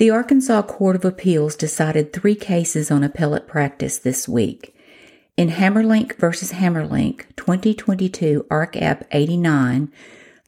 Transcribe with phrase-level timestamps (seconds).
[0.00, 4.74] The Arkansas Court of Appeals decided three cases on appellate practice this week.
[5.36, 6.28] In Hammerlink v.
[6.56, 9.92] Hammerlink 2022 Ark-App 89,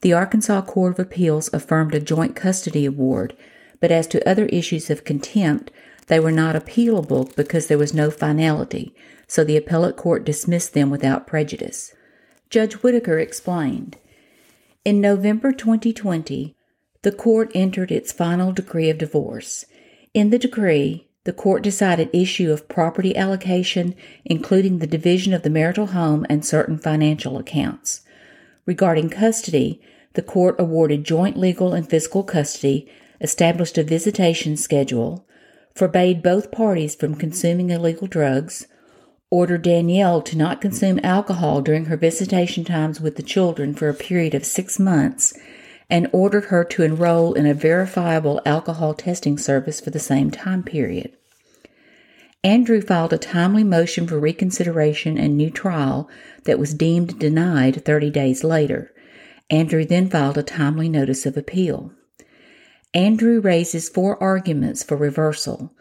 [0.00, 3.36] the Arkansas Court of Appeals affirmed a joint custody award,
[3.78, 5.70] but as to other issues of contempt,
[6.06, 8.94] they were not appealable because there was no finality,
[9.26, 11.94] so the appellate court dismissed them without prejudice.
[12.48, 13.98] Judge Whiteaker explained
[14.82, 16.56] In November 2020,
[17.02, 19.64] the court entered its final decree of divorce.
[20.14, 25.50] In the decree, the court decided issue of property allocation, including the division of the
[25.50, 28.02] marital home and certain financial accounts.
[28.66, 29.80] Regarding custody,
[30.14, 32.88] the court awarded joint legal and physical custody,
[33.20, 35.24] established a visitation schedule,
[35.74, 38.66] forbade both parties from consuming illegal drugs,
[39.30, 43.94] ordered Danielle to not consume alcohol during her visitation times with the children for a
[43.94, 45.32] period of six months,
[45.92, 50.62] and ordered her to enroll in a verifiable alcohol testing service for the same time
[50.62, 51.12] period.
[52.42, 56.08] Andrew filed a timely motion for reconsideration and new trial
[56.44, 58.90] that was deemed denied 30 days later.
[59.50, 61.92] Andrew then filed a timely notice of appeal.
[62.94, 65.74] Andrew raises four arguments for reversal.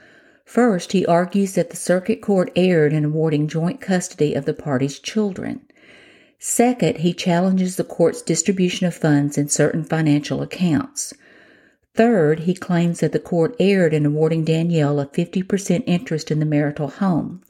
[0.44, 5.00] First, he argues that the circuit court erred in awarding joint custody of the parties'
[5.00, 5.62] children.
[6.44, 11.14] Second, he challenges the court's distribution of funds in certain financial accounts.
[11.94, 16.45] Third, he claims that the court erred in awarding Danielle a 50% interest in the
[16.47, 17.44] marital home.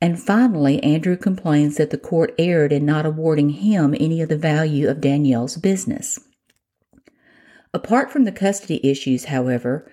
[0.00, 4.38] And finally, Andrew complains that the court erred in not awarding him any of the
[4.38, 6.20] value of Danielle's business.
[7.74, 9.90] Apart from the custody issues, however,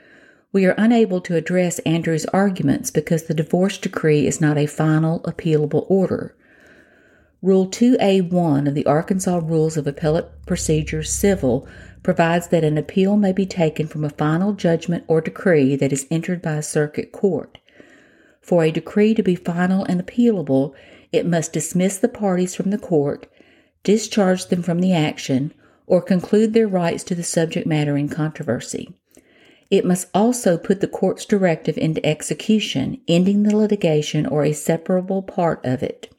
[0.51, 5.21] we are unable to address Andrew's arguments because the divorce decree is not a final
[5.21, 6.36] appealable order.
[7.43, 11.67] Rule 2A1 of the Arkansas Rules of Appellate Procedure Civil
[12.01, 16.07] provides that an appeal may be taken from a final judgment or decree that is
[16.09, 17.59] entered by a circuit court.
[18.41, 20.73] For a decree to be final and appealable,
[21.11, 23.27] it must dismiss the parties from the court,
[23.83, 25.53] discharge them from the action,
[25.85, 28.95] or conclude their rights to the subject matter in controversy.
[29.69, 35.21] It must also put the court's directive into execution, ending the litigation or a separable
[35.21, 36.11] part of it.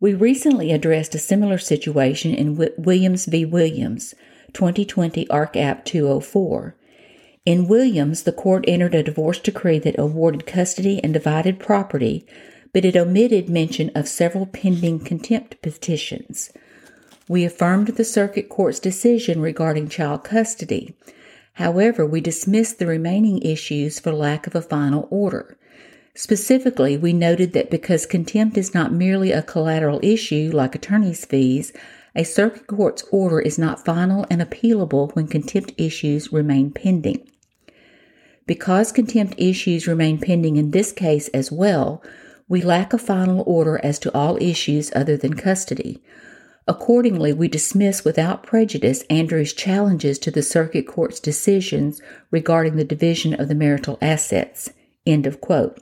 [0.00, 3.44] We recently addressed a similar situation in Williams v.
[3.44, 4.14] Williams,
[4.54, 6.74] 2020 Ark App 204.
[7.44, 12.26] In Williams, the court entered a divorce decree that awarded custody and divided property,
[12.72, 16.50] but it omitted mention of several pending contempt petitions.
[17.28, 20.96] We affirmed the circuit court's decision regarding child custody.
[21.54, 25.58] However, we dismissed the remaining issues for lack of a final order.
[26.14, 31.72] Specifically, we noted that because contempt is not merely a collateral issue like attorney's fees,
[32.14, 37.26] a circuit court's order is not final and appealable when contempt issues remain pending.
[38.46, 42.02] Because contempt issues remain pending in this case as well,
[42.48, 46.02] we lack a final order as to all issues other than custody.
[46.66, 53.34] Accordingly, we dismiss without prejudice Andrew's challenges to the circuit court's decisions regarding the division
[53.34, 54.70] of the marital assets.
[55.06, 55.80] End of quote.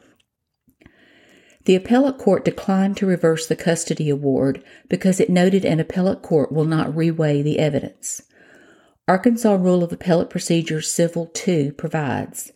[1.69, 6.51] The appellate court declined to reverse the custody award because it noted an appellate court
[6.51, 8.23] will not reweigh the evidence.
[9.07, 12.53] Arkansas Rule of Appellate Procedure Civil 2 provides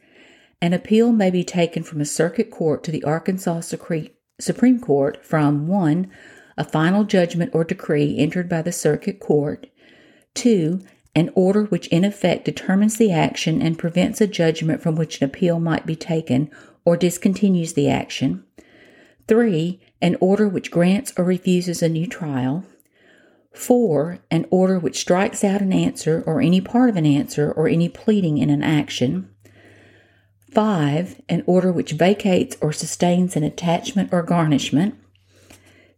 [0.62, 3.60] an appeal may be taken from a circuit court to the Arkansas
[4.40, 6.10] Supreme Court from 1.
[6.56, 9.66] a final judgment or decree entered by the circuit court,
[10.36, 10.80] 2.
[11.14, 15.26] an order which in effect determines the action and prevents a judgment from which an
[15.26, 16.50] appeal might be taken
[16.86, 18.42] or discontinues the action,
[19.28, 19.80] 3.
[20.00, 22.64] An order which grants or refuses a new trial.
[23.52, 24.18] 4.
[24.30, 27.88] An order which strikes out an answer or any part of an answer or any
[27.88, 29.28] pleading in an action.
[30.50, 31.20] 5.
[31.28, 34.94] An order which vacates or sustains an attachment or garnishment.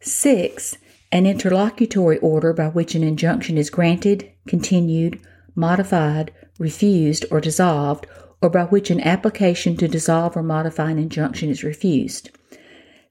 [0.00, 0.78] 6.
[1.10, 5.20] An interlocutory order by which an injunction is granted, continued,
[5.54, 8.06] modified, refused, or dissolved,
[8.42, 12.30] or by which an application to dissolve or modify an injunction is refused.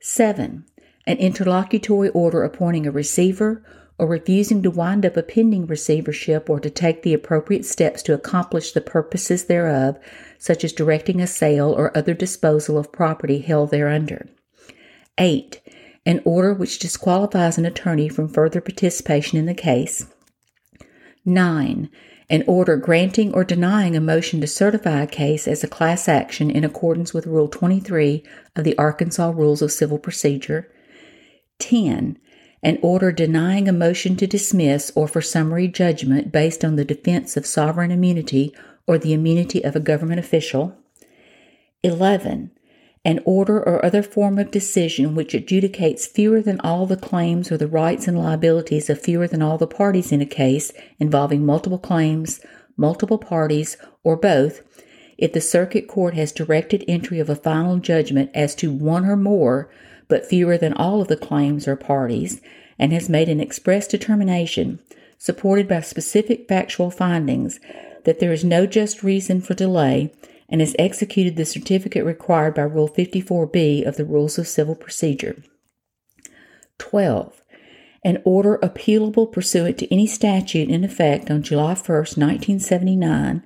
[0.05, 0.65] 7.
[1.07, 3.63] An interlocutory order appointing a receiver
[3.97, 8.13] or refusing to wind up a pending receivership or to take the appropriate steps to
[8.13, 9.97] accomplish the purposes thereof,
[10.37, 14.27] such as directing a sale or other disposal of property held thereunder.
[15.17, 15.61] 8.
[16.05, 20.05] An order which disqualifies an attorney from further participation in the case.
[21.23, 21.89] 9
[22.33, 26.49] an order granting or denying a motion to certify a case as a class action
[26.49, 28.23] in accordance with Rule 23
[28.55, 30.67] of the Arkansas Rules of Civil Procedure.
[31.59, 32.17] 10.
[32.63, 37.37] An order denying a motion to dismiss or for summary judgment based on the defense
[37.37, 38.51] of sovereign immunity
[38.87, 40.75] or the immunity of a government official.
[41.83, 42.49] 11.
[43.05, 47.57] An order or other form of decision which adjudicates fewer than all the claims or
[47.57, 51.77] the rights and liabilities of fewer than all the parties in a case involving multiple
[51.77, 52.39] claims,
[52.77, 54.61] multiple parties, or both,
[55.17, 59.17] if the circuit court has directed entry of a final judgment as to one or
[59.17, 59.69] more,
[60.07, 62.39] but fewer than all of the claims or parties,
[62.79, 64.79] and has made an express determination,
[65.17, 67.59] supported by specific factual findings,
[68.05, 70.11] that there is no just reason for delay
[70.53, 75.41] and has executed the certificate required by Rule 54B of the Rules of Civil Procedure.
[76.77, 77.41] 12.
[78.05, 83.43] An order appealable pursuant to any statute in effect on July 1, 1979,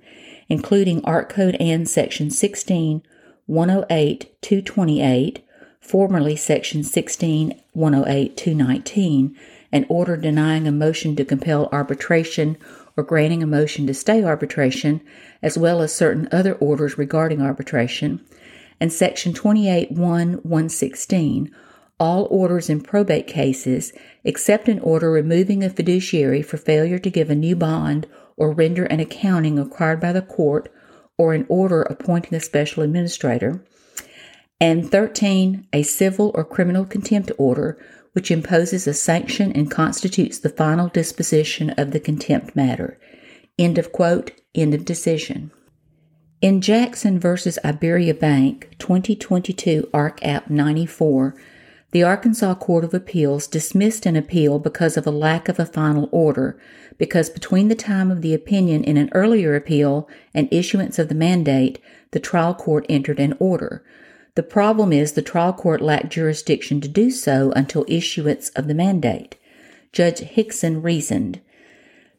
[0.50, 3.01] including Ark Code Ann Section 16
[3.45, 5.45] 108 228,
[5.80, 9.38] formerly Section 16 108 219,
[9.71, 12.57] an order denying a motion to compel arbitration
[12.98, 15.00] or granting a motion to stay arbitration,
[15.42, 18.20] as well as certain other orders regarding arbitration,
[18.80, 21.56] and Section 28 1 116,
[22.00, 27.30] all orders in probate cases, except an order removing a fiduciary for failure to give
[27.30, 30.72] a new bond or render an accounting required by the court,
[31.18, 33.64] or an order appointing a special administrator.
[34.62, 37.78] And 13, a civil or criminal contempt order
[38.18, 43.00] which imposes a sanction and constitutes the final disposition of the contempt matter.
[43.60, 45.52] End of quote, end of decision.
[46.42, 47.36] In Jackson v.
[47.64, 51.40] Iberia Bank, 2022 Ark App 94,
[51.92, 56.10] the Arkansas Court of Appeals dismissed an appeal because of a lack of a final
[56.12, 56.60] order,
[56.98, 61.13] because between the time of the opinion in an earlier appeal and issuance of the
[61.13, 61.78] mandate,
[62.13, 63.86] the trial court entered an order.
[64.38, 68.75] The problem is the trial court lacked jurisdiction to do so until issuance of the
[68.75, 69.36] mandate.
[69.92, 71.42] Judge Hixson reasoned.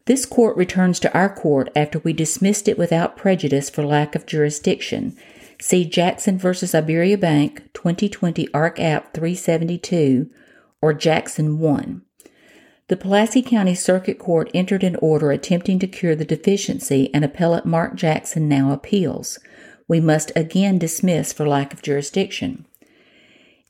[0.06, 4.26] This court returns to our court after we dismissed it without prejudice for lack of
[4.26, 5.16] jurisdiction.
[5.60, 6.48] See Jackson v.
[6.74, 10.28] Iberia Bank, 2020 Ark App 372,
[10.82, 12.02] or Jackson 1.
[12.88, 17.64] The Pulaski County Circuit Court entered an order attempting to cure the deficiency, and appellate
[17.64, 19.38] Mark Jackson now appeals
[19.88, 22.66] we must again dismiss for lack of jurisdiction.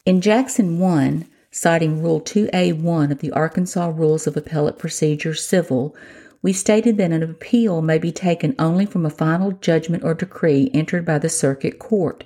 [0.05, 5.94] In Jackson 1, citing Rule 2A1 of the Arkansas Rules of Appellate Procedure Civil,
[6.43, 10.70] we stated that an appeal may be taken only from a final judgment or decree
[10.75, 12.25] entered by the Circuit Court.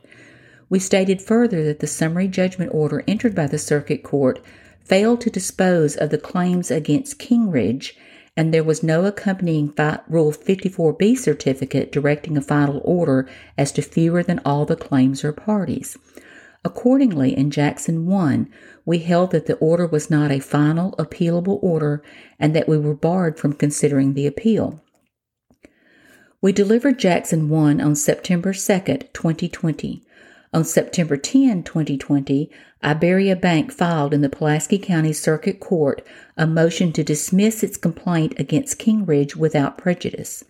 [0.69, 4.41] We stated further that the summary judgment order entered by the Circuit Court
[4.85, 7.95] failed to dispose of the claims against Kingridge
[8.37, 13.83] and there was no accompanying fi- Rule 54B certificate directing a final order as to
[13.83, 15.99] fewer than all the claims or parties.
[16.65, 18.49] Accordingly, in Jackson 1,
[18.85, 22.03] we held that the order was not a final appealable order
[22.39, 24.81] and that we were barred from considering the appeal.
[26.41, 28.59] We delivered Jackson 1 on September 2,
[29.13, 30.03] 2020.
[30.55, 32.51] On September 10, 2020,
[32.85, 36.07] Iberia Bank filed in the Pulaski County Circuit Court
[36.37, 40.45] a motion to dismiss its complaint against Kingridge without prejudice.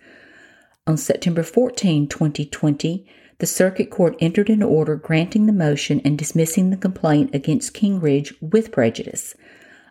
[0.85, 3.07] On September 14, 2020,
[3.37, 8.33] the Circuit Court entered an order granting the motion and dismissing the complaint against Kingridge
[8.41, 9.35] with prejudice.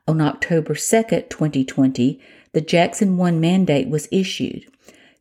[0.06, 2.20] On October 2, 2020,
[2.52, 4.66] the Jackson 1 mandate was issued.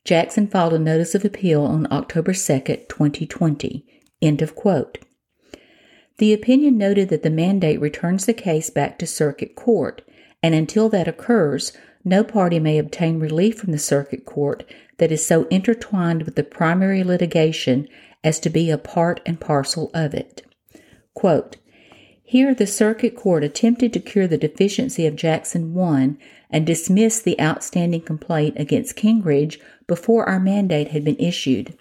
[0.03, 3.85] Jackson filed a notice of appeal on October 2, 2020.
[4.21, 4.99] End of quote.
[6.17, 10.03] The opinion noted that the mandate returns the case back to circuit court,
[10.43, 11.73] and until that occurs,
[12.03, 14.63] no party may obtain relief from the circuit court
[14.97, 17.87] that is so intertwined with the primary litigation
[18.23, 20.43] as to be a part and parcel of it.
[21.15, 21.57] Quote,
[22.23, 26.17] here, the circuit court attempted to cure the deficiency of Jackson 1
[26.49, 31.73] and dismiss the outstanding complaint against Kingridge before our mandate had been issued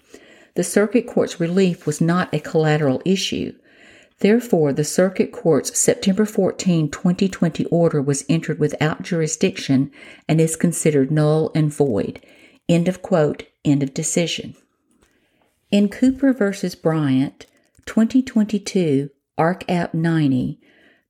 [0.55, 3.53] the circuit court's relief was not a collateral issue.
[4.19, 9.91] Therefore, the circuit court's September 14, 2020 order was entered without jurisdiction
[10.27, 12.21] and is considered null and void.
[12.69, 14.55] End of quote, end of decision.
[15.71, 16.67] In Cooper v.
[16.81, 17.45] Bryant,
[17.85, 20.59] 2022, Ark App 90,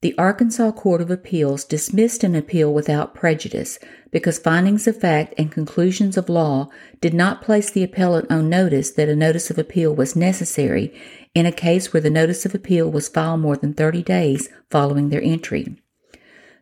[0.02, 3.78] the Arkansas Court of Appeals dismissed an appeal without prejudice
[4.10, 6.70] because findings of fact and conclusions of law
[7.02, 10.92] did not place the appellant on notice that a notice of appeal was necessary
[11.36, 15.10] in a case where the notice of appeal was filed more than 30 days following
[15.10, 15.78] their entry.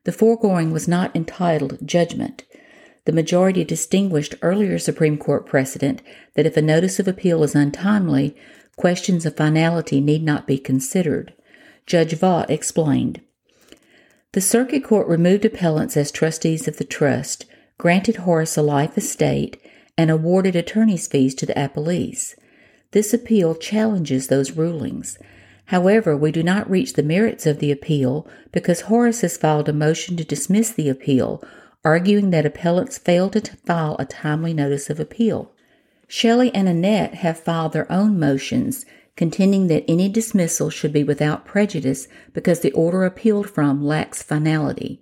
[0.04, 2.44] The foregoing was not entitled judgment.
[3.06, 6.02] The majority distinguished earlier Supreme Court precedent
[6.36, 8.36] that if a notice of appeal is untimely,
[8.76, 11.34] questions of finality need not be considered.
[11.86, 13.22] Judge Vaught explained.
[14.34, 17.46] The circuit court removed appellants as trustees of the trust,
[17.80, 19.58] granted Horace a life estate,
[19.98, 22.36] and awarded attorney's fees to the appellees.
[22.92, 25.18] This appeal challenges those rulings.
[25.66, 29.74] However, we do not reach the merits of the appeal because Horace has filed a
[29.74, 31.44] motion to dismiss the appeal,
[31.84, 35.52] arguing that appellants failed to file a timely notice of appeal.
[36.08, 38.86] Shelley and Annette have filed their own motions
[39.20, 45.02] contending that any dismissal should be without prejudice because the order appealed from lacks finality.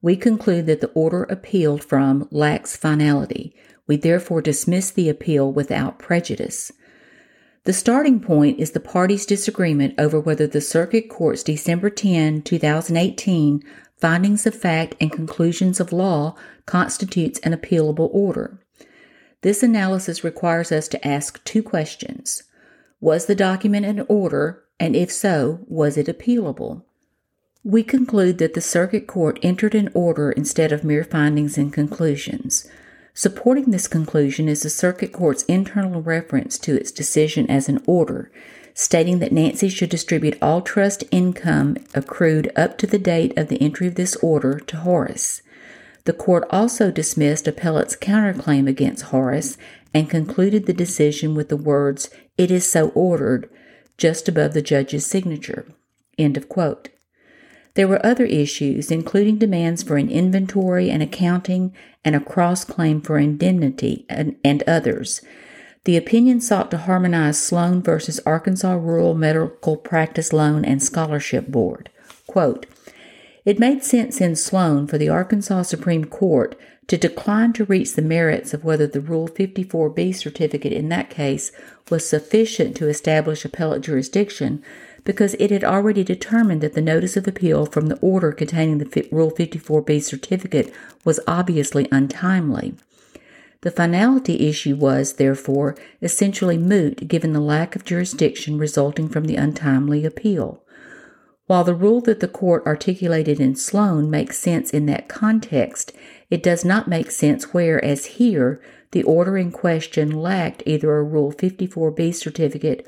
[0.00, 3.56] We conclude that the order appealed from lacks finality.
[3.88, 6.70] We therefore dismiss the appeal without prejudice.
[7.64, 13.64] The starting point is the parties' disagreement over whether the Circuit Court's December 10, 2018
[13.96, 18.60] findings of fact and conclusions of law constitutes an appealable order.
[19.42, 22.44] This analysis requires us to ask two questions.
[23.00, 26.82] Was the document in order, and if so, was it appealable?
[27.62, 32.66] We conclude that the Circuit Court entered an order instead of mere findings and conclusions.
[33.12, 38.30] Supporting this conclusion is the Circuit Court's internal reference to its decision as an order,
[38.72, 43.60] stating that Nancy should distribute all trust income accrued up to the date of the
[43.60, 45.42] entry of this order to Horace.
[46.06, 49.58] The court also dismissed appellate's counterclaim against Horace
[49.92, 53.50] and concluded the decision with the words, It is so ordered,
[53.98, 55.66] just above the judge's signature.
[56.16, 56.90] End of quote.
[57.74, 63.00] There were other issues, including demands for an inventory and accounting and a cross claim
[63.00, 65.22] for indemnity and, and, others.
[65.84, 71.90] The opinion sought to harmonize Sloan versus Arkansas Rural Medical Practice Loan and Scholarship Board.
[72.26, 72.66] Quote,
[73.46, 78.02] it made sense in Sloan for the Arkansas Supreme Court to decline to reach the
[78.02, 81.52] merits of whether the Rule 54B certificate in that case
[81.88, 84.62] was sufficient to establish appellate jurisdiction
[85.04, 89.08] because it had already determined that the notice of appeal from the order containing the
[89.12, 90.74] Rule 54B certificate
[91.04, 92.74] was obviously untimely.
[93.60, 99.36] The finality issue was, therefore, essentially moot given the lack of jurisdiction resulting from the
[99.36, 100.62] untimely appeal.
[101.46, 105.92] While the rule that the court articulated in Sloan makes sense in that context,
[106.28, 108.60] it does not make sense where, as here,
[108.90, 112.86] the order in question lacked either a Rule 54B certificate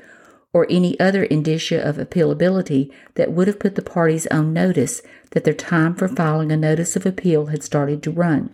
[0.51, 5.01] or any other indicia of appealability that would have put the parties on notice
[5.31, 8.49] that their time for filing a notice of appeal had started to run.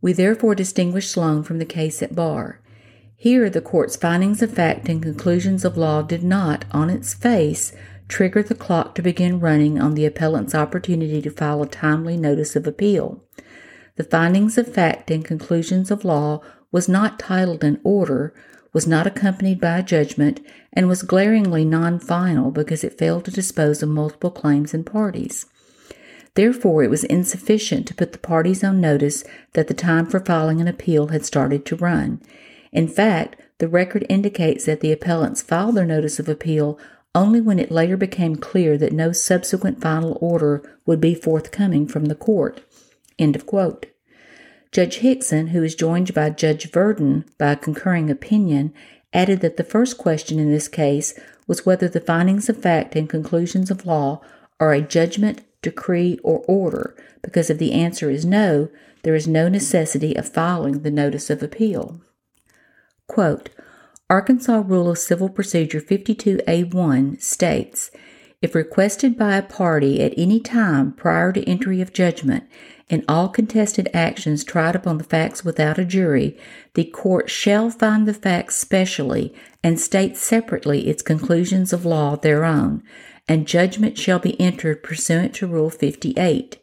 [0.00, 2.60] We therefore distinguish Sloan from the case at bar.
[3.16, 7.72] Here, the court's findings of fact and conclusions of law did not, on its face,
[8.08, 12.56] trigger the clock to begin running on the appellant's opportunity to file a timely notice
[12.56, 13.22] of appeal.
[13.96, 18.34] The findings of fact and conclusions of law was not titled an order,
[18.72, 20.40] was not accompanied by a judgment,
[20.72, 25.46] and was glaringly non final because it failed to dispose of multiple claims and parties.
[26.34, 30.60] Therefore, it was insufficient to put the parties on notice that the time for filing
[30.60, 32.20] an appeal had started to run.
[32.72, 36.78] In fact, the record indicates that the appellants filed their notice of appeal
[37.16, 42.04] only when it later became clear that no subsequent final order would be forthcoming from
[42.04, 42.62] the court.
[44.70, 48.74] Judge Hixson, who is joined by Judge Virden by a concurring opinion,
[49.14, 53.08] added that the first question in this case was whether the findings of fact and
[53.08, 54.20] conclusions of law
[54.60, 58.68] are a judgment, decree, or order, because if the answer is no,
[59.04, 61.98] there is no necessity of filing the notice of appeal.
[63.06, 63.48] Quote,
[64.08, 67.90] Arkansas Rule of Civil Procedure 52A1 states
[68.40, 72.44] if requested by a party at any time prior to entry of judgment
[72.88, 76.38] in all contested actions tried upon the facts without a jury,
[76.74, 79.34] the court shall find the facts specially
[79.64, 82.84] and state separately its conclusions of law thereon,
[83.26, 86.58] and judgment shall be entered pursuant to Rule 58.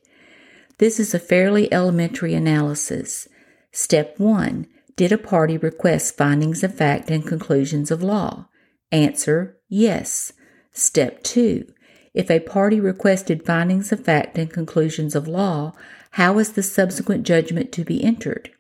[0.77, 3.27] This is a fairly elementary analysis.
[3.73, 8.47] Step 1 did a party request findings of fact and conclusions of law?
[8.91, 10.33] Answer Yes.
[10.71, 11.65] Step 2.
[12.13, 15.73] If a party requested findings of fact and conclusions of law,
[16.12, 18.51] how is the subsequent judgment to be entered?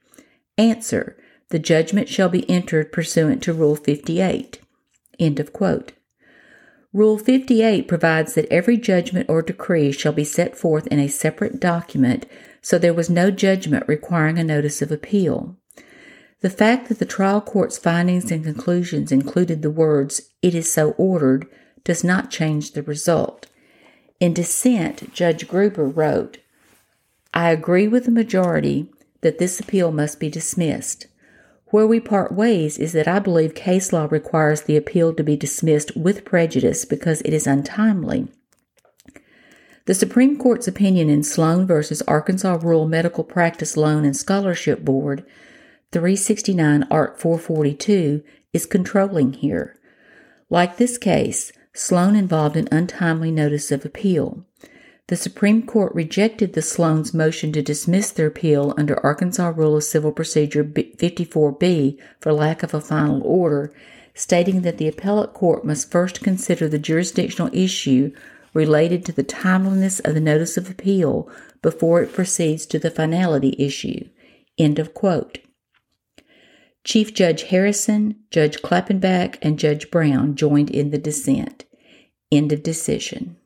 [0.57, 1.17] Answer.
[1.49, 4.59] The judgment shall be entered pursuant to Rule 58.
[5.19, 5.93] End of quote.
[6.93, 11.59] Rule 58 provides that every judgment or decree shall be set forth in a separate
[11.59, 12.25] document,
[12.61, 15.57] so there was no judgment requiring a notice of appeal.
[16.43, 20.91] The fact that the trial court's findings and conclusions included the words, it is so
[20.97, 21.47] ordered,
[21.85, 23.47] does not change the result.
[24.19, 26.39] In dissent, Judge Gruber wrote,
[27.33, 31.07] I agree with the majority that this appeal must be dismissed.
[31.67, 35.37] Where we part ways is that I believe case law requires the appeal to be
[35.37, 38.27] dismissed with prejudice because it is untimely.
[39.85, 41.81] The Supreme Court's opinion in Sloan v.
[42.05, 45.25] Arkansas Rural Medical Practice Loan and Scholarship Board
[45.93, 49.79] 369 Ark 442 is controlling here.
[50.49, 54.43] Like this case, Sloan involved an untimely notice of appeal.
[55.07, 59.83] The Supreme Court rejected the Sloan's motion to dismiss their appeal under Arkansas Rule of
[59.83, 63.71] Civil Procedure 54B for lack of a final order,
[64.15, 68.11] stating that the appellate court must first consider the jurisdictional issue
[68.55, 71.29] related to the timeliness of the notice of appeal
[71.61, 74.09] before it proceeds to the finality issue.
[74.57, 75.39] End of quote.
[76.83, 81.65] Chief Judge Harrison, Judge Klappenbach, and Judge Brown joined in the dissent.
[82.31, 83.37] End of decision.